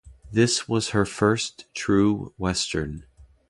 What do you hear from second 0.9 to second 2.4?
her first true